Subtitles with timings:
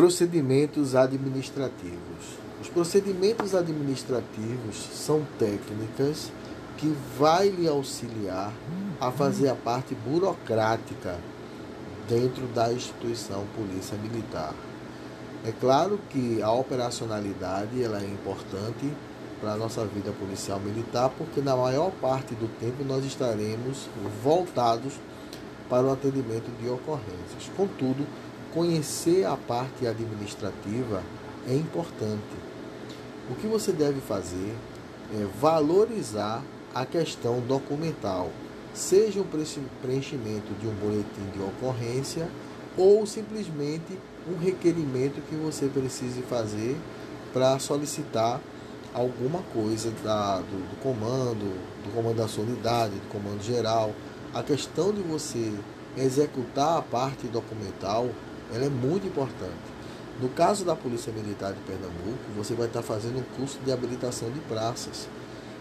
[0.00, 2.38] Procedimentos administrativos.
[2.58, 6.32] Os procedimentos administrativos são técnicas
[6.78, 8.50] que vai lhe auxiliar
[8.98, 11.18] a fazer a parte burocrática
[12.08, 14.54] dentro da instituição Polícia Militar.
[15.44, 18.90] É claro que a operacionalidade ela é importante
[19.38, 23.86] para a nossa vida policial militar, porque na maior parte do tempo nós estaremos
[24.24, 24.94] voltados
[25.68, 27.50] para o atendimento de ocorrências.
[27.54, 28.06] Contudo,
[28.52, 31.02] conhecer a parte administrativa
[31.48, 32.50] é importante.
[33.30, 34.54] O que você deve fazer
[35.14, 36.42] é valorizar
[36.74, 38.30] a questão documental,
[38.72, 39.26] seja o
[39.82, 42.28] preenchimento de um boletim de ocorrência
[42.76, 46.76] ou simplesmente um requerimento que você precise fazer
[47.32, 48.40] para solicitar
[48.94, 51.54] alguma coisa da, do, do, comando,
[51.84, 53.92] do comando da sua unidade, do comando geral.
[54.34, 55.52] A questão de você
[55.96, 58.08] executar a parte documental
[58.52, 59.80] ela é muito importante.
[60.20, 64.30] No caso da Polícia Militar de Pernambuco, você vai estar fazendo um curso de habilitação
[64.30, 65.08] de praças.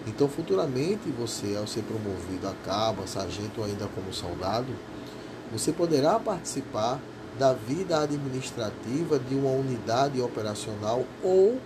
[0.06, 4.74] Então, futuramente, você, ao ser promovido a cabo, a sargento ou ainda como soldado,
[5.52, 7.00] você poderá participar
[7.38, 11.60] da vida administrativa de uma unidade operacional ou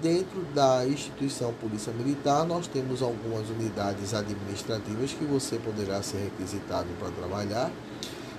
[0.00, 6.88] dentro da instituição Polícia Militar, nós temos algumas unidades administrativas que você poderá ser requisitado
[6.98, 7.70] para trabalhar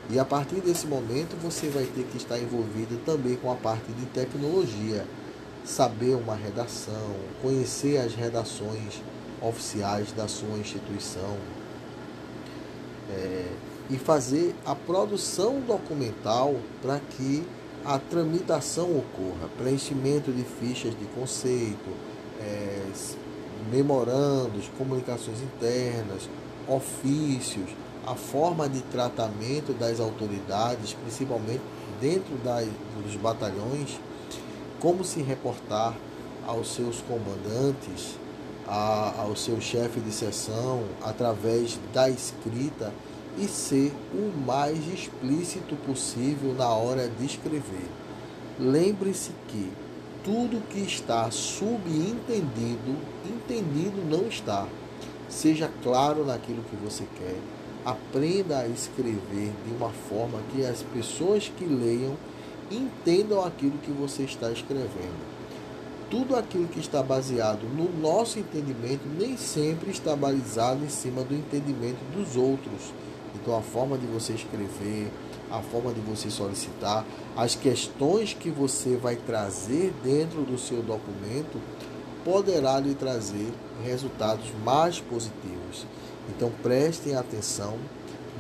[0.09, 3.92] e a partir desse momento você vai ter que estar envolvido também com a parte
[3.94, 5.06] de tecnologia,
[5.64, 9.02] saber uma redação, conhecer as redações
[9.42, 11.38] oficiais da sua instituição
[13.10, 13.45] é,
[13.90, 17.45] e fazer a produção documental para que
[17.86, 21.90] a tramitação ocorra, preenchimento de fichas de conceito,
[22.40, 22.82] é,
[23.72, 26.30] memorandos, comunicações internas,
[26.67, 27.70] ofícios,
[28.06, 31.62] a forma de tratamento das autoridades, principalmente
[32.00, 32.68] dentro das,
[33.04, 34.00] dos batalhões,
[34.80, 35.95] como se reportar
[36.45, 38.17] aos seus comandantes,
[38.67, 42.94] a, ao seu chefe de seção, através da escrita
[43.38, 47.89] e ser o mais explícito possível na hora de escrever.
[48.60, 49.72] Lembre-se que
[50.23, 52.95] tudo que está subentendido,
[53.26, 54.67] entendido não está.
[55.27, 57.38] Seja claro naquilo que você quer
[57.86, 62.16] Aprenda a escrever de uma forma que as pessoas que leiam
[62.71, 65.33] entendam aquilo que você está escrevendo.
[66.10, 71.33] Tudo aquilo que está baseado no nosso entendimento nem sempre está balizado em cima do
[71.33, 72.94] entendimento dos outros.
[73.36, 75.11] Então, a forma de você escrever,
[75.52, 77.05] a forma de você solicitar,
[77.36, 81.60] as questões que você vai trazer dentro do seu documento
[82.23, 83.52] poderá lhe trazer
[83.83, 85.86] resultados mais positivos.
[86.30, 87.78] Então prestem atenção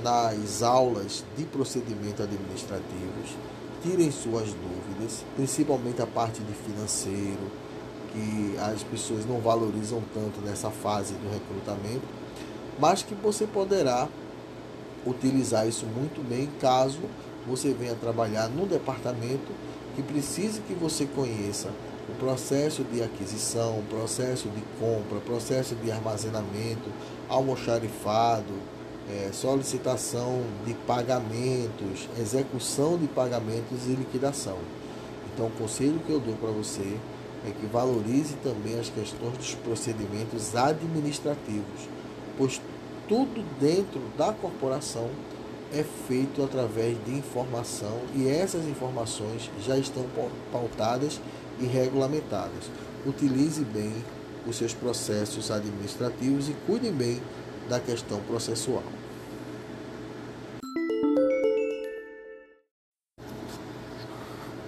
[0.01, 3.37] nas aulas de procedimento administrativos,
[3.81, 7.51] tirem suas dúvidas, principalmente a parte de financeiro,
[8.11, 12.05] que as pessoas não valorizam tanto nessa fase do recrutamento,
[12.79, 14.07] mas que você poderá
[15.05, 16.99] utilizar isso muito bem caso
[17.47, 19.51] você venha trabalhar num departamento
[19.95, 21.69] que precise que você conheça
[22.09, 26.89] o processo de aquisição, processo de compra, processo de armazenamento,
[27.33, 28.53] almoxarifado,
[29.09, 34.57] é, solicitação de pagamentos, execução de pagamentos e liquidação.
[35.33, 36.97] Então, o conselho que eu dou para você
[37.45, 41.89] é que valorize também as questões dos procedimentos administrativos,
[42.37, 42.61] pois
[43.09, 45.09] tudo dentro da corporação
[45.73, 50.05] é feito através de informação e essas informações já estão
[50.51, 51.19] pautadas
[51.59, 52.69] e regulamentadas.
[53.05, 53.93] Utilize bem
[54.45, 57.21] os seus processos administrativos e cuide bem
[57.69, 58.83] da questão processual.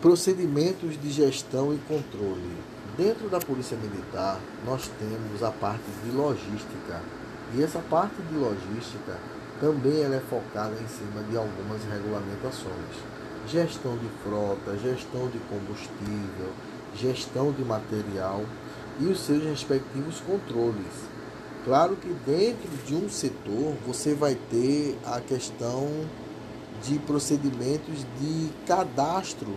[0.02, 2.58] Procedimentos de gestão e controle.
[2.96, 7.02] Dentro da Polícia Militar, nós temos a parte de logística.
[7.54, 9.18] E essa parte de logística
[9.60, 12.96] também ela é focada em cima de algumas regulamentações.
[13.48, 16.52] Gestão de frota, gestão de combustível,
[16.96, 18.44] gestão de material
[19.00, 21.16] e os seus respectivos controles.
[21.64, 25.90] Claro que dentro de um setor você vai ter a questão
[26.84, 29.56] de procedimentos de cadastro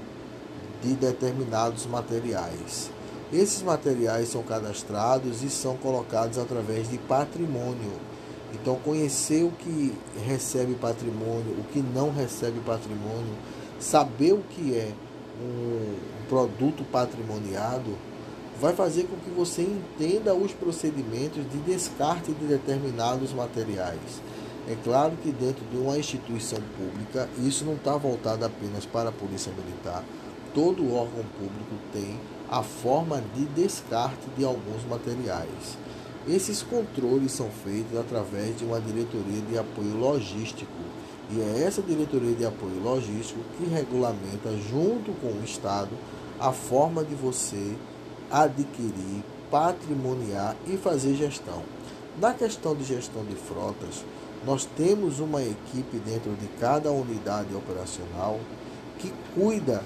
[0.82, 2.90] de determinados materiais.
[3.32, 7.93] Esses materiais são cadastrados e são colocados através de patrimônio.
[8.55, 9.93] Então, conhecer o que
[10.25, 13.34] recebe patrimônio, o que não recebe patrimônio,
[13.79, 14.91] saber o que é
[15.43, 15.94] um
[16.29, 17.94] produto patrimoniado,
[18.60, 24.20] vai fazer com que você entenda os procedimentos de descarte de determinados materiais.
[24.69, 29.12] É claro que dentro de uma instituição pública, isso não está voltado apenas para a
[29.12, 30.05] Polícia Militar,
[30.52, 32.19] todo órgão público tem
[32.50, 35.78] a forma de descarte de alguns materiais.
[36.26, 40.72] Esses controles são feitos através de uma diretoria de apoio logístico,
[41.31, 45.90] e é essa diretoria de apoio logístico que regulamenta, junto com o Estado,
[46.40, 47.76] a forma de você
[48.31, 51.63] adquirir, patrimoniar e fazer gestão.
[52.21, 54.05] Na questão de gestão de frotas,
[54.45, 58.39] nós temos uma equipe dentro de cada unidade operacional
[58.99, 59.83] que cuida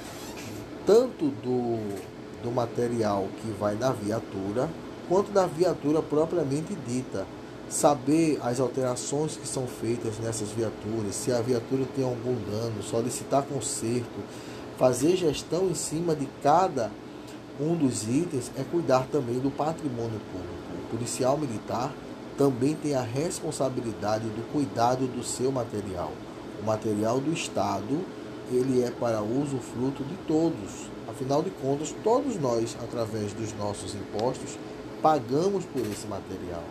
[0.86, 1.78] tanto do,
[2.42, 4.68] do material que vai na viatura,
[5.08, 7.26] quanto da viatura propriamente dita.
[7.68, 13.44] Saber as alterações que são feitas nessas viaturas, se a viatura tem algum dano, solicitar
[13.44, 14.20] conserto,
[14.76, 16.90] fazer gestão em cima de cada
[17.60, 20.86] um dos itens é cuidar também do patrimônio público.
[20.86, 21.92] O policial militar
[22.36, 26.12] também tem a responsabilidade do cuidado do seu material.
[26.62, 28.00] O material do Estado,
[28.50, 30.90] ele é para uso fruto de todos.
[31.08, 34.56] Afinal de contas, todos nós, através dos nossos impostos,
[35.02, 36.64] pagamos por esse material.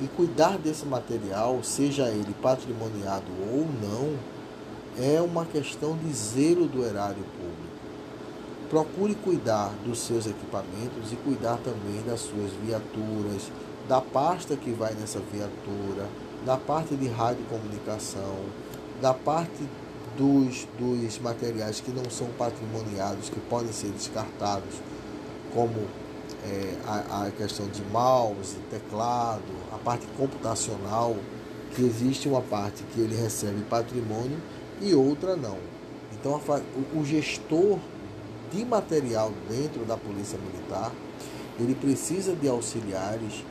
[0.00, 4.16] E cuidar desse material, seja ele patrimoniado ou não,
[4.98, 7.51] é uma questão de zelo do erário público.
[8.72, 13.52] Procure cuidar dos seus equipamentos e cuidar também das suas viaturas,
[13.86, 16.08] da pasta que vai nessa viatura,
[16.46, 18.34] da parte de radiocomunicação,
[19.02, 19.62] da parte
[20.16, 24.80] dos, dos materiais que não são patrimoniados, que podem ser descartados,
[25.52, 25.86] como
[26.42, 31.14] é, a, a questão de mouse, teclado, a parte computacional,
[31.76, 34.40] que existe uma parte que ele recebe patrimônio
[34.80, 35.58] e outra não.
[36.14, 37.78] Então, a, o gestor
[38.52, 40.92] de material dentro da Polícia Militar,
[41.58, 43.44] ele precisa de auxiliares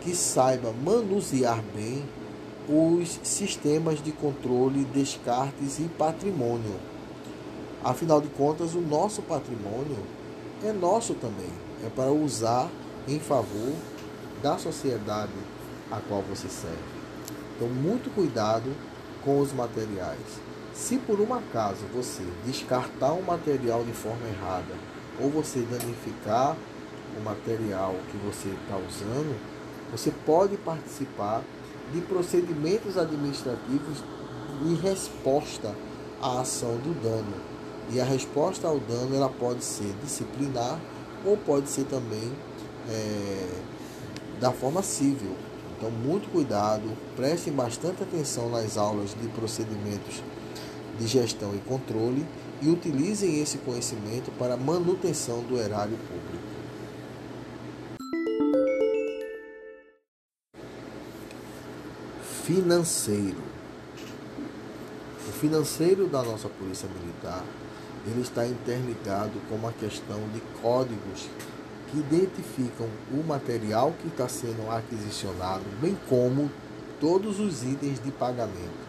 [0.00, 2.04] que saiba manusear bem
[2.68, 6.74] os sistemas de controle, descartes e patrimônio.
[7.82, 9.98] Afinal de contas, o nosso patrimônio
[10.62, 11.50] é nosso também,
[11.86, 12.68] é para usar
[13.06, 13.72] em favor
[14.42, 15.32] da sociedade
[15.90, 16.76] a qual você serve.
[17.56, 18.70] Então, muito cuidado
[19.24, 20.18] com os materiais.
[20.78, 24.74] Se por um acaso você descartar um material de forma errada
[25.20, 26.56] ou você danificar
[27.18, 29.36] o material que você está usando,
[29.90, 31.42] você pode participar
[31.92, 34.04] de procedimentos administrativos
[34.64, 35.74] em resposta
[36.22, 37.34] à ação do dano.
[37.90, 40.78] E a resposta ao dano ela pode ser disciplinar
[41.26, 42.32] ou pode ser também
[42.88, 43.48] é,
[44.40, 45.34] da forma civil.
[45.76, 50.22] Então, muito cuidado, prestem bastante atenção nas aulas de procedimentos
[50.98, 52.26] de gestão e controle
[52.60, 56.58] e utilizem esse conhecimento para manutenção do erário público.
[62.44, 63.42] Financeiro.
[65.28, 67.44] O financeiro da nossa Polícia Militar
[68.06, 71.28] ele está interligado com uma questão de códigos
[71.90, 76.50] que identificam o material que está sendo aquisicionado, bem como
[77.00, 78.87] todos os itens de pagamento.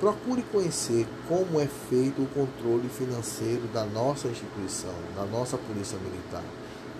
[0.00, 6.42] Procure conhecer como é feito o controle financeiro da nossa instituição, da nossa Polícia Militar.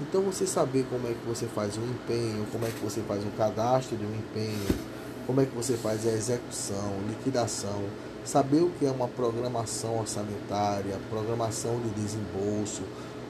[0.02, 3.25] Então você saber como é que você faz um empenho, como é que você faz
[3.25, 4.79] o cadastro de um empenho,
[5.26, 7.85] como é que você faz a execução, liquidação,
[8.23, 12.83] saber o que é uma programação orçamentária, programação de desembolso,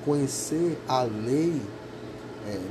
[0.04, 1.62] conhecer a lei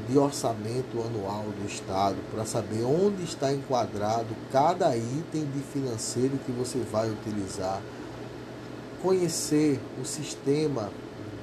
[0.07, 6.51] de orçamento anual do Estado para saber onde está enquadrado cada item de financeiro que
[6.51, 7.79] você vai utilizar,
[9.01, 10.89] conhecer o sistema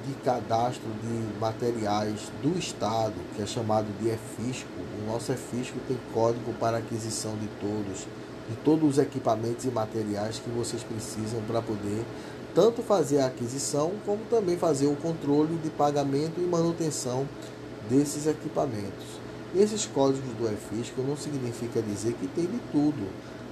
[0.05, 4.69] de cadastro de materiais do Estado, que é chamado de EFISCO.
[5.01, 8.07] O nosso EFISCO tem código para aquisição de todos,
[8.49, 12.05] de todos os equipamentos e materiais que vocês precisam para poder
[12.55, 17.27] tanto fazer a aquisição como também fazer o controle de pagamento e manutenção
[17.89, 19.05] desses equipamentos.
[19.55, 23.07] Esses códigos do EFISCO não significa dizer que tem de tudo.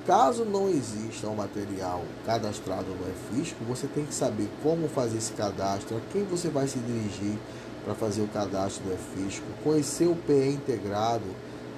[0.06, 5.34] Caso não exista um material cadastrado no EFISCO, você tem que saber como fazer esse
[5.34, 7.40] cadastro, a quem você vai se dirigir
[7.84, 11.26] para fazer o cadastro do EFISCO, conhecer o PE integrado,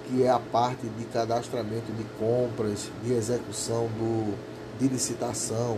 [0.08, 4.38] que é a parte de cadastramento de compras, de execução do,
[4.80, 5.78] de licitação,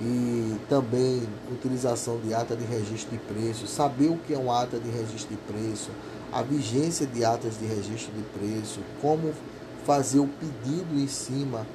[0.00, 4.78] e também utilização de ata de registro de preço, saber o que é um ata
[4.78, 5.90] de registro de preço,
[6.32, 9.32] a vigência de atas de registro de preço, como
[9.84, 11.66] fazer o pedido em cima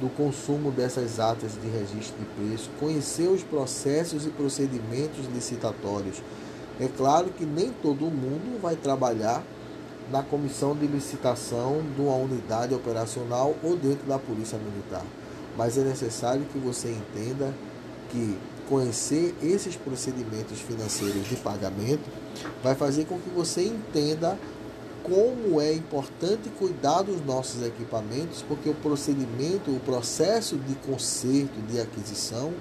[0.00, 6.22] do consumo dessas atas de registro de preço, conhecer os processos e procedimentos licitatórios.
[6.80, 9.42] É claro que nem todo mundo vai trabalhar
[10.10, 15.04] na comissão de licitação de uma unidade operacional ou dentro da Polícia Militar,
[15.56, 17.52] mas é necessário que você entenda
[18.12, 18.38] que
[18.68, 22.08] conhecer esses procedimentos financeiros de pagamento
[22.62, 24.38] vai fazer com que você entenda
[25.02, 31.80] como é importante cuidar dos nossos equipamentos, porque o procedimento, o processo de conserto, de
[31.80, 32.52] aquisição,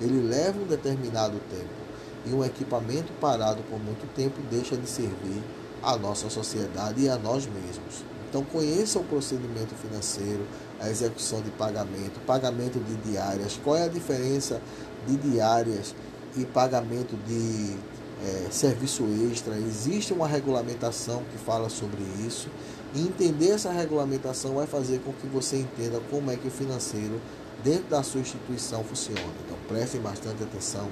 [0.00, 1.84] ele leva um determinado tempo.
[2.26, 5.42] E um equipamento parado por muito tempo deixa de servir
[5.82, 8.02] à nossa sociedade e a nós mesmos.
[8.28, 10.44] Então conheça o procedimento financeiro,
[10.80, 14.60] a execução de pagamento, pagamento de diárias, qual é a diferença
[15.06, 15.94] de diárias
[16.36, 17.76] e pagamento de
[18.24, 19.56] é, serviço extra.
[19.56, 22.48] Existe uma regulamentação que fala sobre isso.
[22.94, 27.20] E entender essa regulamentação vai fazer com que você entenda como é que o financeiro
[27.62, 29.20] dentro da sua instituição funciona.
[29.44, 30.88] Então prestem bastante atenção,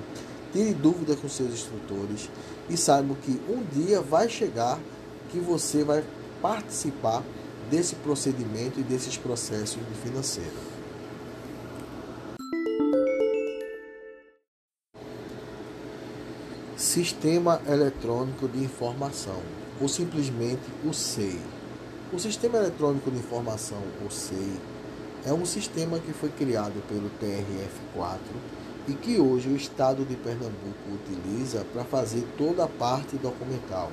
[0.52, 2.28] tire dúvidas com seus instrutores
[2.69, 4.78] e saibam que um dia vai chegar
[5.31, 6.04] que você vai
[6.40, 7.23] participar
[7.71, 10.72] desse procedimento e desses processos de financeiro.
[16.93, 19.41] Sistema Eletrônico de Informação,
[19.81, 21.41] ou simplesmente o SEI.
[22.13, 24.61] O Sistema Eletrônico de Informação, ou SEI,
[25.25, 28.19] é um sistema que foi criado pelo TRF4
[28.89, 33.91] e que hoje o Estado de Pernambuco utiliza para fazer toda a parte documental.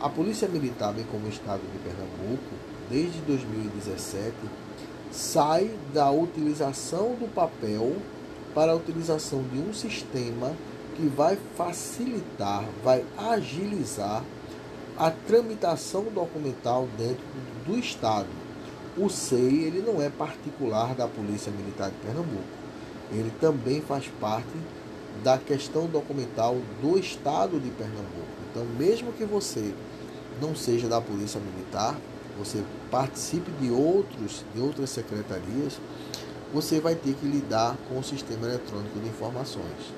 [0.00, 2.54] A Polícia Militar, bem como o Estado de Pernambuco,
[2.88, 4.34] desde 2017,
[5.12, 7.96] sai da utilização do papel
[8.54, 10.54] para a utilização de um sistema
[10.96, 14.24] que vai facilitar, vai agilizar
[14.98, 17.24] a tramitação documental dentro
[17.66, 18.28] do Estado.
[18.96, 22.44] O SEI ele não é particular da Polícia Militar de Pernambuco.
[23.10, 24.50] Ele também faz parte
[25.24, 28.28] da questão documental do Estado de Pernambuco.
[28.50, 29.72] Então, mesmo que você
[30.40, 31.96] não seja da Polícia Militar,
[32.38, 35.78] você participe de outros de outras secretarias,
[36.52, 39.94] você vai ter que lidar com o sistema eletrônico de informações.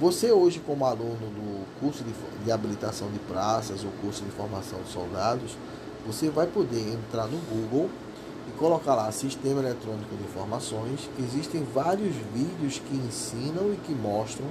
[0.00, 2.12] Você hoje como aluno do curso de,
[2.44, 5.56] de habilitação de praças ou curso de formação de soldados,
[6.04, 7.88] você vai poder entrar no Google
[8.48, 11.08] e colocar lá Sistema Eletrônico de Informações.
[11.16, 14.48] Existem vários vídeos que ensinam e que mostram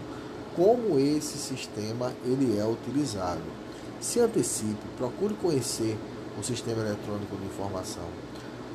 [0.55, 3.41] como esse sistema ele é utilizado.
[3.99, 5.97] Se antecipe, procure conhecer
[6.39, 8.05] o sistema eletrônico de informação.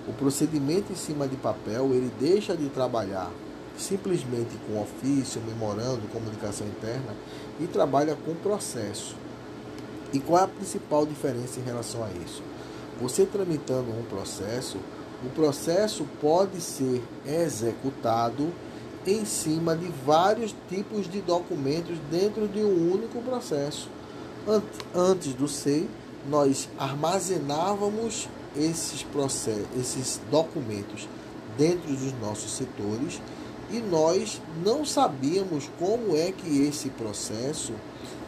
[0.07, 3.31] O procedimento em cima de papel, ele deixa de trabalhar
[3.79, 7.15] simplesmente com ofício, memorando, comunicação interna
[7.61, 9.17] e trabalha com processo.
[10.13, 12.43] E qual é a principal diferença em relação a isso?
[13.01, 14.79] Você tramitando um processo,
[15.25, 18.53] o processo pode ser executado
[19.07, 23.89] em cima de vários tipos de documentos dentro de um único processo.
[24.95, 25.89] Antes do SEI,
[26.29, 31.09] nós armazenávamos esses processos, esses documentos
[31.57, 33.21] dentro dos nossos setores
[33.71, 37.73] e nós não sabíamos como é que esse processo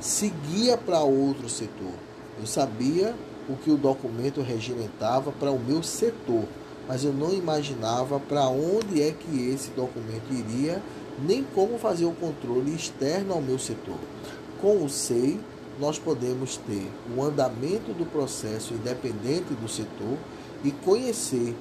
[0.01, 1.93] seguia para outro setor.
[2.39, 3.15] Eu sabia
[3.49, 6.45] o que o documento regimentava para o meu setor,
[6.87, 10.83] mas eu não imaginava para onde é que esse documento iria,
[11.27, 13.99] nem como fazer o controle externo ao meu setor.
[14.61, 15.41] Com o SEI,
[15.79, 20.19] nós podemos ter o andamento do processo independente do setor
[20.63, 21.57] e conhecer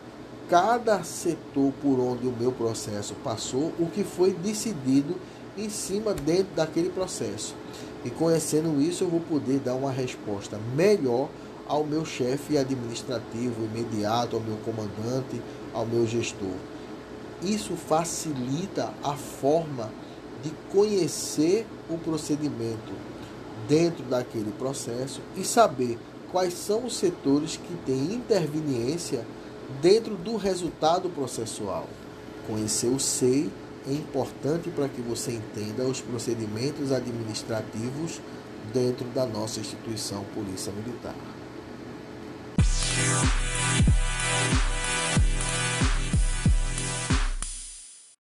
[0.50, 5.16] cada setor por onde o meu processo passou, o que foi decidido
[5.56, 7.56] em cima dentro daquele processo.
[8.04, 11.30] E conhecendo isso, eu vou poder dar uma resposta melhor
[11.68, 15.40] ao meu chefe administrativo imediato, ao meu comandante,
[15.72, 16.56] ao meu gestor.
[17.44, 19.92] Isso facilita a forma
[20.42, 22.92] de conhecer o procedimento
[23.68, 26.00] dentro daquele processo e saber
[26.32, 29.26] quais são os setores que têm interveniência
[29.82, 31.88] dentro do resultado processual.
[32.48, 33.50] Conhecer o SEI
[33.88, 38.20] é importante para que você entenda os procedimentos administrativos
[38.74, 41.16] dentro da nossa instituição Polícia Militar.